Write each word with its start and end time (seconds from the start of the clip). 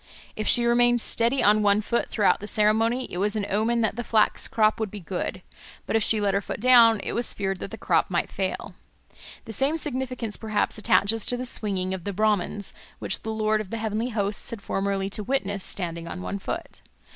If 0.35 0.47
she 0.47 0.65
remained 0.65 0.99
steady 0.99 1.43
on 1.43 1.61
one 1.61 1.79
foot 1.79 2.09
throughout 2.09 2.39
the 2.39 2.47
ceremony, 2.47 3.05
it 3.13 3.19
was 3.19 3.35
an 3.35 3.45
omen 3.47 3.81
that 3.81 3.97
the 3.97 4.03
flax 4.03 4.47
crop 4.47 4.79
would 4.79 4.89
be 4.89 4.99
good; 4.99 5.43
but 5.85 5.95
if 5.95 6.01
she 6.03 6.19
let 6.19 6.33
her 6.33 6.41
foot 6.41 6.59
down, 6.59 6.99
it 7.01 7.11
was 7.11 7.35
feared 7.35 7.59
that 7.59 7.69
the 7.69 7.77
crop 7.77 8.09
might 8.09 8.31
fail. 8.31 8.73
The 9.45 9.53
same 9.53 9.77
significance 9.77 10.37
perhaps 10.37 10.79
attaches 10.79 11.23
to 11.27 11.37
the 11.37 11.45
swinging 11.45 11.93
of 11.93 12.03
the 12.05 12.13
Brahmans, 12.13 12.73
which 12.97 13.21
the 13.21 13.29
Lord 13.29 13.61
of 13.61 13.69
the 13.69 13.77
Heavenly 13.77 14.09
Hosts 14.09 14.49
had 14.49 14.63
formerly 14.63 15.07
to 15.11 15.23
witness 15.23 15.63
standing 15.63 16.07
on 16.07 16.23
one 16.23 16.39
foot. 16.39 16.81